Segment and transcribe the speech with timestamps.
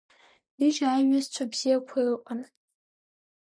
[0.59, 2.39] Ҩыџьа аиҩызцәа бзиақәа ыҟан.